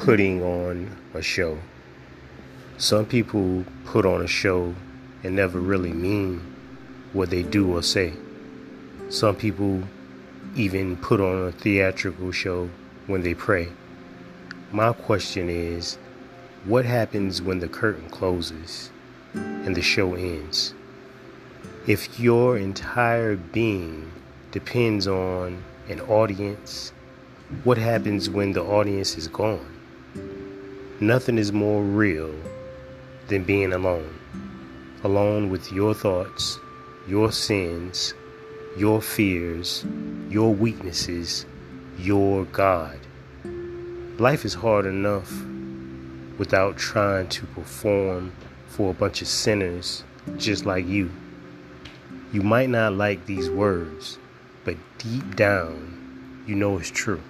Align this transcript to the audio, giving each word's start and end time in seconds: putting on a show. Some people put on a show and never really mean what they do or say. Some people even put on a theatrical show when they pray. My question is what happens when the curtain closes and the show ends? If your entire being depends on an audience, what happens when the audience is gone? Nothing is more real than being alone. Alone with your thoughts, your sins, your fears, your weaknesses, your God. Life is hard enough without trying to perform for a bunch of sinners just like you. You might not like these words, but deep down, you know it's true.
putting 0.00 0.42
on 0.42 0.96
a 1.12 1.20
show. 1.20 1.58
Some 2.78 3.04
people 3.04 3.66
put 3.84 4.06
on 4.06 4.22
a 4.22 4.26
show 4.26 4.74
and 5.22 5.36
never 5.36 5.60
really 5.60 5.92
mean 5.92 6.40
what 7.12 7.28
they 7.28 7.42
do 7.42 7.76
or 7.76 7.82
say. 7.82 8.14
Some 9.10 9.36
people 9.36 9.82
even 10.56 10.96
put 10.96 11.20
on 11.20 11.48
a 11.48 11.52
theatrical 11.52 12.32
show 12.32 12.70
when 13.08 13.22
they 13.22 13.34
pray. 13.34 13.68
My 14.72 14.94
question 14.94 15.50
is 15.50 15.98
what 16.64 16.86
happens 16.86 17.42
when 17.42 17.58
the 17.58 17.68
curtain 17.68 18.08
closes 18.08 18.90
and 19.34 19.76
the 19.76 19.82
show 19.82 20.14
ends? 20.14 20.72
If 21.86 22.18
your 22.18 22.56
entire 22.56 23.36
being 23.36 24.10
depends 24.50 25.06
on 25.06 25.62
an 25.90 26.00
audience, 26.00 26.94
what 27.64 27.76
happens 27.76 28.30
when 28.30 28.54
the 28.54 28.62
audience 28.62 29.18
is 29.18 29.28
gone? 29.28 29.79
Nothing 31.02 31.38
is 31.38 31.50
more 31.50 31.82
real 31.82 32.34
than 33.28 33.42
being 33.44 33.72
alone. 33.72 34.14
Alone 35.02 35.48
with 35.48 35.72
your 35.72 35.94
thoughts, 35.94 36.58
your 37.08 37.32
sins, 37.32 38.12
your 38.76 39.00
fears, 39.00 39.86
your 40.28 40.52
weaknesses, 40.52 41.46
your 41.98 42.44
God. 42.44 42.98
Life 44.18 44.44
is 44.44 44.52
hard 44.52 44.84
enough 44.84 45.32
without 46.36 46.76
trying 46.76 47.28
to 47.28 47.46
perform 47.46 48.34
for 48.68 48.90
a 48.90 48.94
bunch 48.94 49.22
of 49.22 49.28
sinners 49.28 50.04
just 50.36 50.66
like 50.66 50.86
you. 50.86 51.10
You 52.30 52.42
might 52.42 52.68
not 52.68 52.92
like 52.92 53.24
these 53.24 53.48
words, 53.48 54.18
but 54.66 54.76
deep 54.98 55.34
down, 55.34 56.44
you 56.46 56.54
know 56.56 56.76
it's 56.76 56.90
true. 56.90 57.22